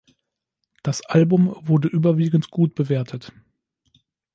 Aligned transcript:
Das 0.81 1.05
Album 1.05 1.55
wurde 1.61 1.87
überwiegend 1.87 2.49
gut 2.49 2.73
bewertet. 2.73 3.31